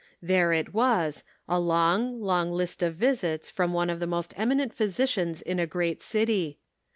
There 0.19 0.51
it 0.51 0.73
was, 0.73 1.23
a 1.47 1.59
long, 1.59 2.19
long 2.23 2.51
list 2.51 2.81
of 2.81 2.95
visits 2.95 3.51
from 3.51 3.71
one 3.71 3.87
of 3.91 3.99
the 3.99 4.07
most 4.07 4.33
eminent 4.35 4.73
physicians 4.73 5.43
in 5.43 5.59
a 5.59 5.67
great 5.67 6.01
city. 6.01 6.57